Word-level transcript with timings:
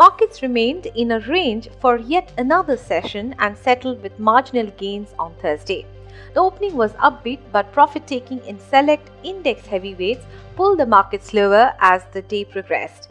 Markets 0.00 0.40
remained 0.40 0.86
in 0.94 1.10
a 1.10 1.20
range 1.28 1.68
for 1.78 1.98
yet 1.98 2.32
another 2.38 2.74
session 2.74 3.34
and 3.38 3.54
settled 3.54 4.02
with 4.02 4.18
marginal 4.18 4.68
gains 4.78 5.12
on 5.18 5.34
Thursday. 5.42 5.84
The 6.32 6.40
opening 6.40 6.74
was 6.74 6.94
upbeat, 6.94 7.40
but 7.52 7.70
profit 7.70 8.06
taking 8.06 8.38
in 8.46 8.58
select 8.58 9.10
index 9.22 9.66
heavyweights 9.66 10.24
pulled 10.56 10.78
the 10.78 10.86
market 10.86 11.22
slower 11.22 11.74
as 11.80 12.06
the 12.12 12.22
day 12.22 12.46
progressed. 12.46 13.10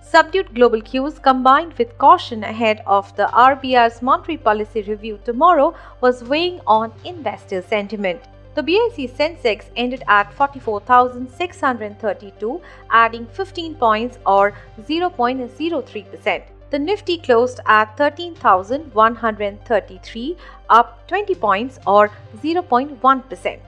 Subdued 0.00 0.54
global 0.54 0.80
cues 0.80 1.18
combined 1.18 1.74
with 1.74 1.98
caution 1.98 2.44
ahead 2.44 2.82
of 2.86 3.14
the 3.16 3.26
RBI's 3.26 4.00
monetary 4.00 4.38
policy 4.38 4.80
review 4.80 5.18
tomorrow 5.22 5.74
was 6.00 6.24
weighing 6.24 6.62
on 6.66 6.94
investor 7.04 7.60
sentiment. 7.60 8.22
The 8.56 8.62
BSE 8.62 9.14
Sensex 9.14 9.66
ended 9.76 10.02
at 10.08 10.32
44,632, 10.32 12.60
adding 12.90 13.26
15 13.26 13.74
points 13.74 14.18
or 14.24 14.54
0.03%. 14.80 16.42
The 16.70 16.78
Nifty 16.78 17.18
closed 17.18 17.60
at 17.66 17.94
13,133, 17.98 20.36
up 20.70 21.06
20 21.06 21.34
points 21.34 21.78
or 21.86 22.10
0.1%. 22.38 23.58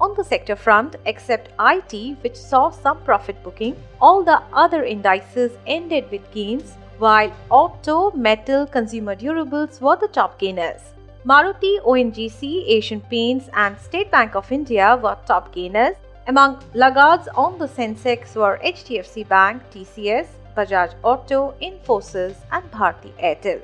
On 0.00 0.14
the 0.14 0.24
sector 0.24 0.56
front, 0.56 0.96
except 1.04 1.50
IT, 1.60 2.16
which 2.22 2.36
saw 2.36 2.70
some 2.70 3.02
profit 3.02 3.42
booking, 3.42 3.76
all 4.00 4.24
the 4.24 4.40
other 4.54 4.82
indices 4.82 5.52
ended 5.66 6.10
with 6.10 6.32
gains, 6.32 6.78
while 6.96 7.30
auto, 7.50 8.12
metal, 8.12 8.66
consumer 8.66 9.14
durables 9.14 9.78
were 9.82 9.96
the 9.96 10.08
top 10.08 10.38
gainers. 10.38 10.94
Maruti, 11.28 11.78
ONGC, 11.84 12.64
Asian 12.68 13.02
Paints, 13.02 13.50
and 13.52 13.78
State 13.78 14.10
Bank 14.10 14.34
of 14.34 14.50
India 14.50 14.98
were 15.02 15.18
top 15.26 15.52
gainers. 15.52 15.94
Among 16.26 16.58
laggards 16.72 17.28
on 17.36 17.58
the 17.58 17.68
Sensex 17.68 18.34
were 18.34 18.58
HDFC 18.64 19.28
Bank, 19.28 19.62
TCS, 19.70 20.28
Bajaj 20.56 20.94
Auto, 21.02 21.52
Infosys, 21.60 22.36
and 22.50 22.64
Bharti 22.70 23.12
Airtel. 23.22 23.60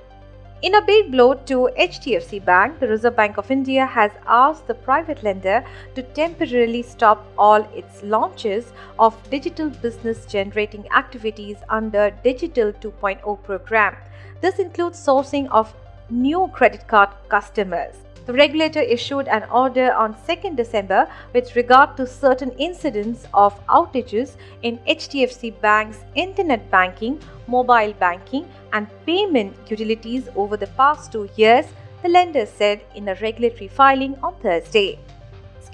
In 0.60 0.74
a 0.74 0.82
big 0.82 1.10
blow 1.10 1.32
to 1.32 1.70
HDFC 1.78 2.44
Bank, 2.44 2.80
the 2.80 2.88
Reserve 2.88 3.16
Bank 3.16 3.38
of 3.38 3.50
India 3.50 3.86
has 3.86 4.10
asked 4.26 4.66
the 4.66 4.74
private 4.74 5.22
lender 5.22 5.64
to 5.94 6.02
temporarily 6.02 6.82
stop 6.82 7.24
all 7.38 7.66
its 7.74 8.02
launches 8.02 8.74
of 8.98 9.16
digital 9.30 9.70
business 9.70 10.26
generating 10.26 10.86
activities 10.92 11.56
under 11.70 12.10
Digital 12.22 12.74
2.0 12.74 13.42
program. 13.42 13.96
This 14.42 14.58
includes 14.58 14.98
sourcing 14.98 15.48
of 15.50 15.74
new 16.10 16.48
credit 16.52 16.86
card 16.86 17.10
customers. 17.28 17.96
The 18.26 18.32
regulator 18.32 18.80
issued 18.80 19.28
an 19.28 19.44
order 19.50 19.92
on 19.92 20.14
2nd 20.14 20.56
December 20.56 21.06
with 21.34 21.54
regard 21.56 21.96
to 21.98 22.06
certain 22.06 22.52
incidents 22.52 23.26
of 23.34 23.54
outages 23.66 24.36
in 24.62 24.78
HDFC 24.88 25.60
Bank's 25.60 25.98
internet 26.14 26.70
banking, 26.70 27.20
mobile 27.46 27.92
banking, 28.00 28.48
and 28.72 28.88
payment 29.04 29.54
utilities 29.68 30.28
over 30.36 30.56
the 30.56 30.68
past 30.68 31.12
two 31.12 31.28
years, 31.36 31.66
the 32.02 32.08
lender 32.08 32.46
said 32.46 32.82
in 32.94 33.08
a 33.08 33.14
regulatory 33.16 33.68
filing 33.68 34.16
on 34.22 34.34
Thursday. 34.36 34.98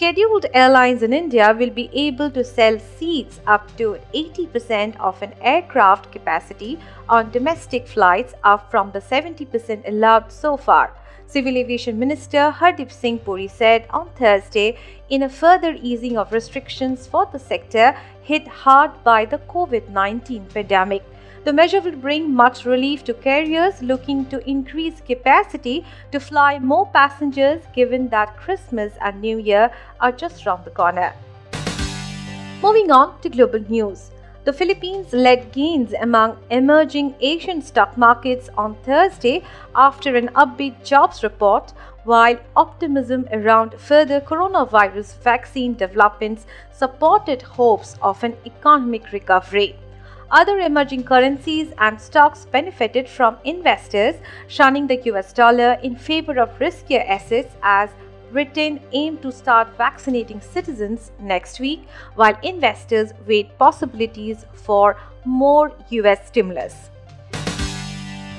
Scheduled 0.01 0.47
airlines 0.55 1.03
in 1.03 1.12
India 1.12 1.55
will 1.59 1.69
be 1.69 1.91
able 1.93 2.31
to 2.31 2.43
sell 2.43 2.78
seats 2.78 3.38
up 3.47 3.65
to 3.77 3.99
80% 4.15 4.99
of 4.99 5.21
an 5.21 5.34
aircraft 5.43 6.11
capacity 6.11 6.78
on 7.06 7.31
domestic 7.31 7.87
flights, 7.87 8.33
up 8.43 8.71
from 8.71 8.93
the 8.93 8.99
70% 8.99 9.87
allowed 9.87 10.33
so 10.33 10.56
far. 10.56 10.97
Civil 11.27 11.59
Aviation 11.59 11.99
Minister 11.99 12.50
Hardeep 12.50 12.91
Singh 12.91 13.19
Puri 13.19 13.47
said 13.47 13.87
on 13.91 14.09
Thursday 14.16 14.78
in 15.11 15.25
a 15.25 15.28
further 15.28 15.77
easing 15.83 16.17
of 16.17 16.32
restrictions 16.32 17.06
for 17.06 17.28
the 17.31 17.38
sector 17.38 17.94
hit 18.22 18.49
hard 18.49 19.05
by 19.05 19.27
the 19.27 19.37
COVID 19.55 19.91
19 19.91 20.47
pandemic. 20.47 21.05
The 21.45 21.53
measure 21.53 21.81
will 21.81 21.97
bring 21.97 22.35
much 22.35 22.65
relief 22.67 23.03
to 23.05 23.15
carriers 23.15 23.83
looking 23.83 24.27
to 24.27 24.47
increase 24.49 25.01
capacity 25.01 25.85
to 26.13 26.21
fly 26.21 26.59
more 26.59 26.87
passengers 26.87 27.63
given 27.75 28.09
that 28.11 28.37
Christmas 28.37 28.93
and 29.01 29.21
New 29.21 29.39
Year 29.39 29.71
are 30.01 30.13
just 30.13 30.47
around 30.47 30.65
the 30.65 30.71
corner. 30.71 31.15
Moving 32.63 32.91
on 32.91 33.19
to 33.23 33.31
global 33.31 33.61
news. 33.71 34.11
The 34.45 34.53
Philippines 34.53 35.13
led 35.13 35.53
gains 35.53 35.93
among 36.01 36.39
emerging 36.51 37.15
Asian 37.21 37.61
stock 37.61 37.97
markets 37.97 38.49
on 38.57 38.75
Thursday 38.85 39.43
after 39.75 40.17
an 40.17 40.29
upbeat 40.29 40.83
jobs 40.83 41.23
report, 41.23 41.73
while 42.05 42.39
optimism 42.57 43.29
around 43.33 43.75
further 43.79 44.21
coronavirus 44.21 45.17
vaccine 45.19 45.75
developments 45.75 46.47
supported 46.73 47.43
hopes 47.43 47.97
of 48.01 48.25
an 48.25 48.35
economic 48.47 49.12
recovery. 49.12 49.77
Other 50.33 50.61
emerging 50.61 51.03
currencies 51.03 51.73
and 51.79 52.01
stocks 52.01 52.47
benefited 52.53 53.09
from 53.09 53.39
investors 53.45 54.15
shunning 54.47 54.87
the 54.87 55.03
US 55.11 55.33
dollar 55.33 55.73
in 55.83 55.97
favor 55.97 56.39
of 56.39 56.57
riskier 56.61 57.05
assets 57.09 57.57
as 57.65 57.91
Britain 58.31 58.79
aimed 58.93 59.23
to 59.23 59.33
start 59.33 59.77
vaccinating 59.77 60.41
citizens 60.41 61.11
next 61.19 61.59
week, 61.59 61.83
while 62.15 62.39
investors 62.45 63.13
weighed 63.27 63.51
possibilities 63.59 64.47
for 64.53 64.97
more 65.25 65.73
US 65.91 66.29
stimulus. 66.29 66.91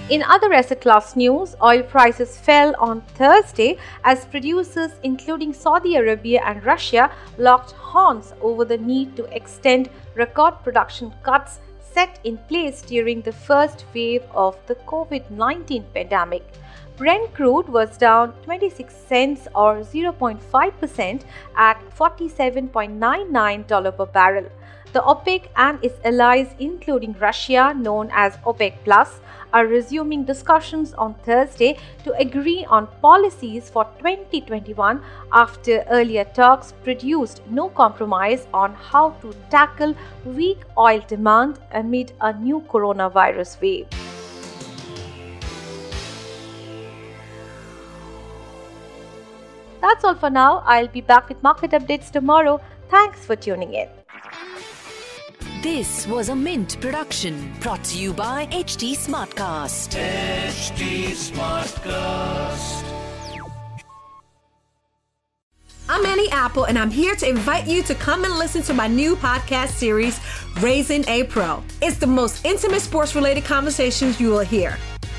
In 0.09 0.23
other 0.23 0.53
asset 0.53 0.79
class 0.79 1.17
news, 1.17 1.57
oil 1.61 1.83
prices 1.83 2.37
fell 2.37 2.73
on 2.79 3.01
Thursday 3.15 3.77
as 4.05 4.23
producers, 4.25 4.91
including 5.03 5.51
Saudi 5.51 5.97
Arabia 5.97 6.41
and 6.45 6.63
Russia, 6.63 7.11
locked 7.37 7.71
horns 7.71 8.33
over 8.41 8.63
the 8.63 8.77
need 8.77 9.17
to 9.17 9.25
extend 9.35 9.89
record 10.15 10.53
production 10.63 11.13
cuts 11.23 11.59
set 11.93 12.19
in 12.23 12.37
place 12.49 12.81
during 12.81 13.21
the 13.21 13.31
first 13.31 13.85
wave 13.93 14.23
of 14.33 14.57
the 14.67 14.75
COVID 14.75 15.29
19 15.29 15.85
pandemic. 15.93 16.43
Brent 17.01 17.33
crude 17.33 17.67
was 17.67 17.97
down 17.97 18.33
26 18.43 18.93
cents 18.93 19.47
or 19.55 19.77
0.5% 19.77 21.21
at 21.57 21.79
$47.99 21.97 23.97
per 23.97 24.05
barrel. 24.05 24.45
The 24.93 24.99
OPEC 24.99 25.47
and 25.55 25.83
its 25.83 25.95
allies, 26.05 26.53
including 26.59 27.13
Russia, 27.13 27.73
known 27.75 28.11
as 28.13 28.37
OPEC 28.45 28.75
Plus, 28.83 29.19
are 29.51 29.65
resuming 29.65 30.25
discussions 30.25 30.93
on 30.93 31.15
Thursday 31.25 31.79
to 32.03 32.13
agree 32.19 32.65
on 32.65 32.85
policies 33.01 33.67
for 33.67 33.85
2021 33.97 35.01
after 35.33 35.83
earlier 35.89 36.25
talks 36.25 36.73
produced 36.83 37.41
no 37.49 37.69
compromise 37.69 38.45
on 38.53 38.75
how 38.75 39.09
to 39.21 39.33
tackle 39.49 39.95
weak 40.23 40.59
oil 40.77 41.03
demand 41.07 41.57
amid 41.71 42.13
a 42.21 42.31
new 42.31 42.61
coronavirus 42.69 43.59
wave. 43.59 44.00
That's 49.91 50.05
all 50.05 50.15
for 50.15 50.29
now. 50.29 50.63
I'll 50.65 50.87
be 50.87 51.01
back 51.01 51.27
with 51.27 51.43
market 51.43 51.71
updates 51.71 52.11
tomorrow. 52.11 52.61
Thanks 52.89 53.25
for 53.25 53.35
tuning 53.35 53.73
in. 53.73 53.89
This 55.61 56.07
was 56.07 56.29
a 56.29 56.35
Mint 56.35 56.79
production 56.79 57.51
brought 57.59 57.83
to 57.85 57.99
you 57.99 58.13
by 58.13 58.45
HT 58.51 58.93
Smartcast. 58.95 59.89
HT 59.99 61.09
Smartcast. 61.09 62.85
I'm 65.89 66.05
Annie 66.05 66.31
Apple, 66.31 66.63
and 66.63 66.79
I'm 66.79 66.89
here 66.89 67.15
to 67.17 67.27
invite 67.27 67.67
you 67.67 67.83
to 67.83 67.93
come 67.93 68.23
and 68.23 68.33
listen 68.35 68.61
to 68.63 68.73
my 68.73 68.87
new 68.87 69.17
podcast 69.17 69.71
series, 69.71 70.21
Raising 70.61 71.05
a 71.09 71.25
Pro. 71.25 71.61
It's 71.81 71.97
the 71.97 72.07
most 72.07 72.45
intimate 72.45 72.81
sports 72.81 73.13
related 73.13 73.43
conversations 73.43 74.21
you 74.21 74.29
will 74.29 74.39
hear. 74.39 74.77